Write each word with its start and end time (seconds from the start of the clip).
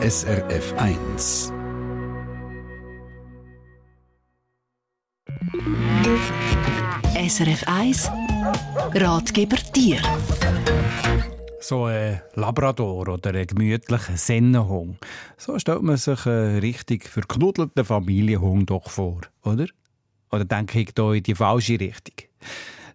SRF 0.00 0.74
1. 0.76 1.52
SRF 7.26 7.64
1 7.66 8.10
Ratgeber 8.94 9.56
Tier 9.72 9.98
so 11.60 11.86
ein 11.86 12.22
Labrador 12.34 13.08
oder 13.08 13.34
ein 13.34 13.46
gemütlicher 13.48 14.16
Sennenhund. 14.16 14.98
So 15.36 15.58
stellt 15.58 15.82
man 15.82 15.96
sich 15.96 16.24
einen 16.26 16.60
richtig 16.60 17.08
verknuddelten 17.08 17.84
Familienhund 17.84 18.70
doch 18.70 18.88
vor, 18.88 19.22
oder? 19.42 19.66
Oder 20.30 20.44
denke 20.44 20.78
ich 20.78 20.94
da 20.94 21.12
in 21.12 21.24
die 21.24 21.34
falsche 21.34 21.80
Richtung? 21.80 22.28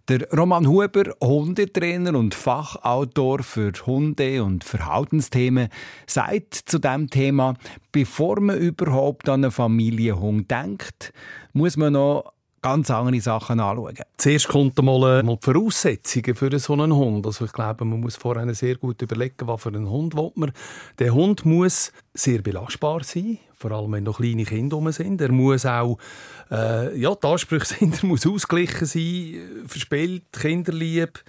Der 0.10 0.28
Roman 0.38 0.68
Huber, 0.68 1.16
Hundetrainer 1.22 2.14
und 2.20 2.36
Fachautor 2.36 3.42
für 3.42 3.72
Hunde- 3.86 4.44
und 4.44 4.66
Verhaltensthemen, 4.66 5.70
sagt 6.08 6.56
zu 6.56 6.78
dem 6.80 7.10
Thema, 7.10 7.54
bevor 7.94 8.42
man 8.42 8.58
überhaupt 8.58 9.30
an 9.30 9.46
einen 9.46 9.52
Familienhund 9.52 10.52
denkt, 10.52 11.14
muss 11.54 11.78
man 11.78 11.94
noch 11.94 12.34
ganz 12.62 12.92
andere 12.92 13.22
Sachen 13.22 13.62
anschauen. 13.62 13.96
Zuerst 14.18 14.50
kommt 14.50 14.78
äh, 14.78 14.82
mal 14.82 15.24
die 15.24 15.38
Voraussetzungen 15.40 16.36
für 16.36 16.60
so 16.60 16.74
einen 16.74 16.94
Hund. 16.94 17.26
Also 17.26 17.46
ich 17.46 17.54
glaube, 17.54 17.86
man 17.86 18.02
muss 18.02 18.18
vorher 18.18 18.54
sehr 18.56 18.76
gut 18.76 19.02
überlegen, 19.02 19.48
was 19.48 19.62
für 19.62 19.70
einen 19.70 19.90
Hund 19.90 20.16
man. 20.16 20.52
Der 21.00 21.14
Hund 21.14 21.46
muss 21.46 21.94
sehr 22.14 22.42
belastbar 22.42 23.06
sein, 23.06 23.38
vor 23.64 23.72
allem 23.72 23.94
wenn 23.94 24.04
noch 24.04 24.18
kleine 24.18 24.44
Kinder 24.44 24.92
sind. 24.92 25.22
Er 25.22 25.32
muss 25.32 25.66
auch, 25.66 25.98
äh, 26.52 27.00
ja, 27.00 27.16
die 27.16 27.28
Ansprüche 27.28 27.66
sind, 27.66 28.04
er 28.04 28.06
muss 28.08 28.28
ausgeglichen 28.28 28.86
sein, 28.86 29.66
verspielt, 29.66 30.24
kinderlieb, 30.34 31.24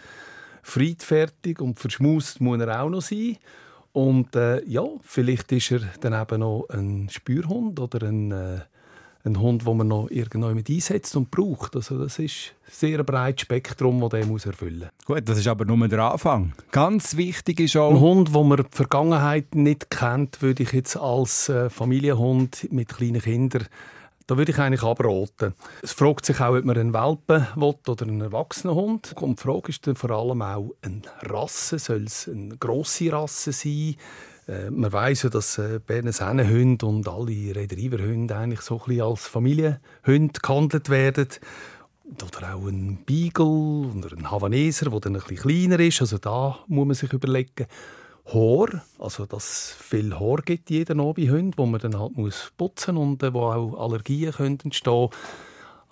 friedfertig 0.63 1.61
und 1.61 1.79
verschmust 1.79 2.41
muss 2.41 2.61
er 2.61 2.83
auch 2.83 2.91
noch 2.91 3.03
sein. 3.03 3.37
Und 3.93 4.35
äh, 4.35 4.65
ja, 4.65 4.83
vielleicht 5.03 5.53
ist 5.53 5.71
er 5.71 5.81
dann 6.01 6.21
eben 6.21 6.41
noch 6.41 6.67
ein 6.71 7.09
Spürhund 7.09 7.79
oder 7.79 8.09
ein 8.09 8.33
äh, 8.33 8.61
ein 9.25 9.41
Hund, 9.41 9.67
den 9.67 9.77
man 9.77 9.89
noch 9.89 10.11
irgendwann 10.11 10.55
mit 10.55 10.69
einsetzt 10.69 11.17
und 11.17 11.31
braucht. 11.31 11.75
Also 11.77 11.99
das 11.99 12.19
ist 12.19 12.55
ein 12.67 12.71
sehr 12.71 13.03
breites 13.03 13.43
Spektrum, 13.43 14.01
das 14.01 14.11
der 14.11 14.27
muss 14.27 14.47
erfüllen 14.47 14.81
muss. 14.81 15.07
Gut, 15.07 15.29
das 15.29 15.39
ist 15.39 15.49
aber 15.49 15.65
nur 15.65 15.89
der 15.89 16.01
Anfang. 16.01 16.53
Ganz 16.71 17.17
wichtig 17.17 17.61
ist 17.61 17.77
auch... 17.77 17.91
Ein 17.91 18.01
Hund, 18.01 18.35
den 18.35 18.49
man 18.49 18.59
die 18.59 18.65
Vergangenheit 18.71 19.55
nicht 19.55 19.91
kennt, 19.91 20.43
würde 20.43 20.63
ich 20.63 20.73
jetzt 20.73 20.97
als 20.97 21.49
äh, 21.49 21.71
Familienhund 21.71 22.69
mit 22.71 22.89
kleinen 22.89 23.23
Kindern 23.23 23.67
da 24.27 24.39
würde 24.39 24.53
ich 24.53 24.59
eigentlich 24.59 24.83
abraten. 24.83 25.53
Es 25.83 25.93
fragt 25.93 26.25
sich 26.25 26.41
auch, 26.41 26.55
ob 26.55 26.65
man 26.65 26.79
einen 26.79 26.95
Welpen 26.95 27.47
will 27.57 27.75
oder 27.87 28.07
einen 28.07 28.23
erwachsenen 28.23 28.75
Hund. 28.75 29.15
Und 29.21 29.39
die 29.39 29.43
Frage 29.43 29.69
ist 29.69 29.87
dann 29.87 29.97
vor 29.97 30.11
allem 30.11 30.41
auch 30.41 30.71
eine 30.81 31.03
Rasse. 31.23 31.79
Soll 31.79 32.05
es 32.05 32.29
eine 32.29 32.57
grosse 32.57 33.13
Rasse 33.13 33.53
sein? 33.53 33.97
Äh, 34.47 34.71
man 34.71 34.93
weiß 34.93 35.25
ja, 35.25 35.31
dass 35.31 35.59
äh, 35.59 35.81
Berner 35.85 36.13
Sennenhunde 36.13 36.87
und 36.87 37.09
alle 37.09 37.55
Retrieverhunde 37.55 38.37
eigentlich 38.37 38.61
so 38.61 38.81
ein 38.87 39.01
als 39.01 39.27
Familienhunde 39.27 40.41
gehandelt 40.43 40.89
werden. 40.91 41.29
Oder 42.05 42.55
auch 42.55 42.67
ein 42.67 42.99
Beagle 43.07 43.47
oder 43.47 44.17
ein 44.17 44.31
Havaneser, 44.31 44.91
der 44.91 45.01
dann 45.01 45.17
ein 45.17 45.23
bisschen 45.23 45.37
kleiner 45.39 45.81
ist. 45.81 46.03
Also 46.03 46.19
da 46.19 46.59
muss 46.67 46.87
man 46.87 46.95
sich 46.95 47.13
überlegen. 47.13 47.67
Haar, 48.27 48.83
also 48.99 49.27
dass 49.27 49.77
viel 49.79 50.19
Haar 50.19 50.41
gibt 50.43 50.71
jeden 50.71 50.99
Abend 50.99 51.31
Hund, 51.31 51.59
wo 51.59 51.67
man 51.67 51.81
dann 51.81 51.99
halt 51.99 52.17
muss 52.17 52.53
putzen 52.57 52.97
und 52.97 53.23
äh, 53.23 53.35
wo 53.35 53.41
auch 53.41 53.79
Allergien 53.79 54.33
können 54.33 54.59
entstehen 54.65 55.11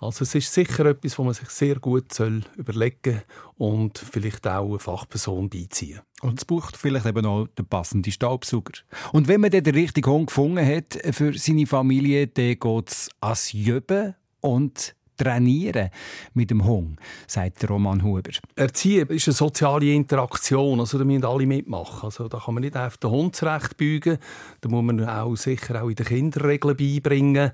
also 0.03 0.23
es 0.23 0.35
ist 0.35 0.53
sicher 0.53 0.85
etwas, 0.85 1.17
wo 1.17 1.23
man 1.23 1.33
sich 1.33 1.49
sehr 1.49 1.79
gut 1.79 2.13
soll 2.13 2.41
überlegen 2.55 3.21
und 3.57 3.97
vielleicht 3.97 4.47
auch 4.47 4.69
eine 4.69 4.79
Fachperson 4.79 5.49
beiziehen. 5.49 6.01
Und 6.21 6.39
es 6.39 6.45
braucht 6.45 6.77
vielleicht 6.77 7.05
eben 7.05 7.25
auch 7.25 7.47
den 7.47 7.65
passenden 7.65 8.11
Staubsauger. 8.11 8.73
Und 9.11 9.27
wenn 9.27 9.41
man 9.41 9.51
dann 9.51 9.63
den 9.63 9.75
richtigen 9.75 10.09
Hund 10.09 10.27
gefunden 10.27 10.65
hat 10.65 10.97
für 11.11 11.33
seine 11.33 11.67
Familie, 11.67 12.27
dann 12.27 12.59
geht 12.59 12.89
es 12.89 13.09
ans 13.21 13.51
Jöben 13.51 14.15
und 14.39 14.95
trainieren 15.17 15.89
mit 16.33 16.49
dem 16.49 16.65
Hund, 16.65 16.99
sagt 17.27 17.69
Roman 17.69 18.03
Huber. 18.03 18.31
Erziehen 18.55 19.07
ist 19.09 19.27
eine 19.27 19.33
soziale 19.33 19.93
Interaktion, 19.93 20.79
also 20.79 20.97
da 20.97 21.05
müssen 21.05 21.25
alle 21.25 21.45
mitmachen. 21.45 22.05
Also 22.05 22.27
da 22.27 22.39
kann 22.39 22.55
man 22.55 22.63
nicht 22.63 22.75
einfach 22.75 22.97
den 22.97 23.11
Hund 23.11 23.35
zurechtbeugen, 23.35 24.17
da 24.61 24.69
muss 24.69 24.83
man 24.83 25.07
auch 25.07 25.35
sicher 25.35 25.83
auch 25.83 25.89
in 25.89 25.95
den 25.95 26.05
Kinderregeln 26.05 26.75
beibringen. 26.75 27.51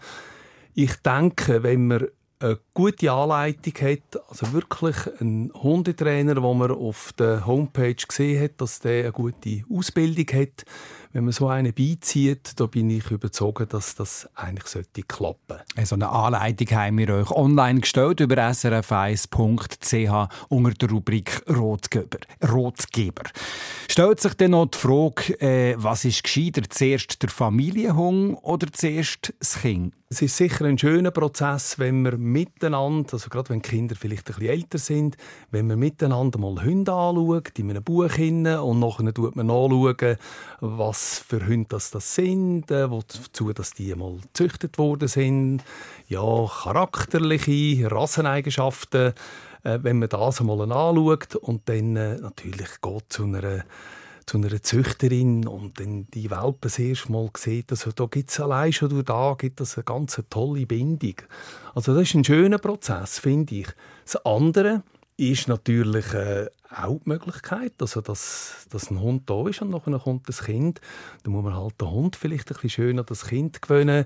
Ich 0.74 0.96
denke, 0.98 1.64
wenn 1.64 1.88
man 1.88 2.08
eine 2.40 2.60
gute 2.74 3.12
Anleitung 3.12 3.74
hat, 3.82 4.22
also 4.30 4.54
wirklich 4.54 4.96
ein 5.20 5.52
Hundetrainer, 5.54 6.42
wo 6.42 6.54
man 6.54 6.72
auf 6.72 7.14
der 7.14 7.46
Homepage 7.46 7.96
gesehen 7.96 8.42
hat, 8.42 8.62
dass 8.62 8.80
der 8.80 9.04
eine 9.04 9.12
gute 9.12 9.64
Ausbildung 9.70 10.26
hat, 10.40 10.66
wenn 11.12 11.24
man 11.24 11.34
so 11.34 11.48
einen 11.48 11.74
beizieht, 11.74 12.60
da 12.60 12.68
bin 12.68 12.90
ich 12.92 13.10
überzeugt, 13.10 13.74
dass 13.74 13.96
das 13.96 14.30
eigentlich 14.36 14.68
sollte 14.68 15.02
klappen. 15.02 15.58
So 15.84 15.96
eine 15.96 16.10
Anleitung 16.10 16.68
haben 16.78 17.00
wir 17.00 17.10
euch 17.10 17.32
online 17.32 17.80
gestellt 17.80 18.20
über 18.20 18.36
srf1.ch 18.36 20.30
unter 20.50 20.72
der 20.72 20.90
Rubrik 20.90 21.42
Rotgeber. 21.50 22.20
Rotgeber. 22.48 23.24
Stellt 23.90 24.20
sich 24.20 24.36
dann 24.36 24.52
noch 24.52 24.68
die 24.68 24.78
Frage, 24.78 25.42
äh, 25.42 25.76
was 25.78 26.06
ist 26.06 26.24
gescheiter, 26.24 26.62
zuerst 26.70 27.24
der 27.24 27.30
Familienhung 27.30 28.36
oder 28.36 28.68
zuerst 28.72 29.34
das 29.40 29.62
Kind? 29.62 29.96
Es 30.12 30.24
ist 30.24 30.38
sicher 30.38 30.66
ein 30.66 30.78
schöner 30.78 31.12
Prozess, 31.12 31.78
wenn 31.78 32.04
wir 32.04 32.18
miteinander, 32.18 33.14
also 33.14 33.30
gerade 33.30 33.50
wenn 33.50 33.62
Kinder 33.62 33.96
vielleicht 33.96 34.28
ein 34.30 34.36
bisschen 34.36 34.50
älter 34.50 34.78
sind, 34.80 35.18
wenn 35.52 35.68
man 35.68 35.78
miteinander 35.78 36.40
mal 36.40 36.64
Hunde 36.64 36.92
anschaut, 36.92 37.60
in 37.60 37.70
einem 37.70 37.84
Buch 37.84 38.12
hin, 38.12 38.48
und 38.48 38.80
nachher 38.80 39.14
tut 39.14 39.36
man 39.36 39.52
anschauen, 39.52 40.18
was 40.62 40.99
für 41.28 41.46
Hunde 41.46 41.68
das, 41.70 41.92
das 41.92 42.16
sind, 42.16 42.72
äh, 42.72 42.90
wozu 42.90 43.54
dass 43.54 43.72
die 43.72 43.94
mal 43.96 44.18
gezüchtet 44.22 44.78
worden 44.78 45.08
sind, 45.08 45.64
ja, 46.08 46.46
charakterliche 46.48 47.92
Rasseneigenschaften, 47.92 49.14
äh, 49.64 49.80
wenn 49.82 50.00
man 50.00 50.10
das 50.10 50.40
einmal 50.40 50.62
anschaut 50.62 51.36
und 51.36 51.68
dann 51.70 51.96
äh, 51.96 52.16
natürlich 52.16 52.82
geht 52.82 53.04
zu 53.10 53.24
einer 53.24 53.66
zu 54.26 54.38
einer 54.38 54.62
Züchterin 54.62 55.48
und 55.48 55.80
dann 55.80 56.06
die 56.14 56.30
Welpen 56.30 56.60
das 56.62 56.78
erste 56.78 57.12
Mal 57.12 57.32
sieht, 57.36 57.72
also 57.72 57.92
da 57.92 58.06
gibt 58.06 58.30
es 58.30 58.40
allein 58.40 58.72
schon 58.72 59.04
da 59.04 59.36
gibt 59.36 59.60
es 59.60 59.76
eine 59.76 59.86
ganz 59.86 60.22
tolle 60.30 60.68
Bindung. 60.68 61.16
Also 61.74 61.96
das 61.96 62.04
ist 62.04 62.14
ein 62.14 62.24
schöner 62.24 62.60
Prozess, 62.60 63.18
finde 63.18 63.56
ich. 63.56 63.68
Das 64.06 64.24
andere 64.28 64.84
ist 65.20 65.50
natürlich 65.50 66.14
äh, 66.14 66.48
auch 66.74 67.00
die 67.04 67.10
Möglichkeit, 67.10 67.74
also 67.80 68.00
dass, 68.00 68.68
dass 68.70 68.90
ein 68.90 69.02
Hund 69.02 69.30
da 69.30 69.48
ist 69.48 69.62
und 69.62 69.70
nachher 69.70 70.00
kommt 70.00 70.30
das 70.30 70.44
Kind. 70.44 70.80
Da 71.24 71.30
muss 71.30 71.44
man 71.44 71.56
halt 71.56 71.82
den 71.82 71.92
Hund 71.92 72.16
vielleicht 72.16 72.50
ein 72.50 72.54
bisschen 72.54 72.70
schöner 72.70 73.04
das 73.04 73.26
Kind 73.26 73.62
gewöhnen, 73.62 74.06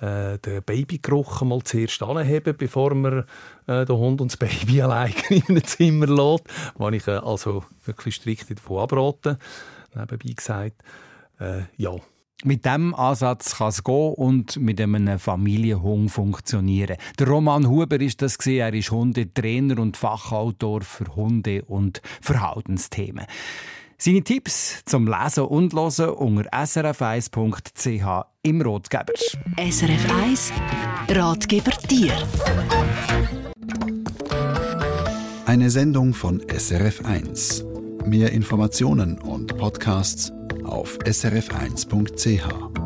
äh, 0.00 0.38
den 0.38 0.62
Babygeruch 0.62 1.42
mal 1.42 1.62
zuerst 1.62 2.02
anheben, 2.02 2.56
bevor 2.56 2.94
man 2.94 3.24
äh, 3.66 3.84
den 3.84 3.96
Hund 3.96 4.22
und 4.22 4.32
das 4.32 4.38
Baby 4.38 4.80
allein 4.82 5.14
in 5.28 5.42
einem 5.48 5.64
Zimmer 5.64 6.06
lässt. 6.06 6.44
Was 6.76 6.94
ich 6.94 7.06
äh, 7.08 7.10
also 7.10 7.64
wirklich 7.84 8.14
strikt 8.14 8.50
davon 8.50 8.78
abraten, 8.78 9.36
nebenbei 9.94 10.32
gesagt. 10.34 10.82
Äh, 11.38 11.62
ja, 11.76 11.94
mit 12.42 12.64
diesem 12.64 12.94
Ansatz 12.94 13.56
kann 13.56 13.68
es 13.68 13.84
gehen 13.84 14.14
und 14.14 14.56
mit 14.56 14.80
einem 14.80 15.18
Familienhund 15.18 16.10
funktionieren. 16.10 16.96
Der 17.18 17.28
Roman 17.28 17.68
Huber 17.68 18.00
ist 18.00 18.20
das 18.22 18.38
gesehen. 18.38 18.60
Er 18.60 18.74
ist 18.74 18.90
Hundetrainer 18.90 19.78
und 19.78 19.96
Fachautor 19.96 20.82
für 20.82 21.14
Hunde- 21.16 21.64
und 21.64 22.02
Verhaltensthemen. 22.20 23.26
Seine 23.96 24.22
Tipps 24.22 24.82
zum 24.84 25.06
Lesen 25.06 25.44
und 25.44 25.72
Hören 25.72 26.10
unter 26.10 26.50
srf1.ch 26.50 28.26
im 28.42 28.60
Rotgeber. 28.60 29.12
SRF 29.56 30.12
1 30.22 30.52
Ratgeber 31.08 31.70
Tier. 31.88 32.12
Eine 35.46 35.70
Sendung 35.70 36.12
von 36.12 36.42
SRF 36.48 37.04
1. 37.04 37.64
Mehr 38.04 38.32
Informationen 38.32 39.18
und 39.18 39.56
Podcasts 39.56 40.32
auf 40.64 40.98
srf1.ch. 40.98 42.83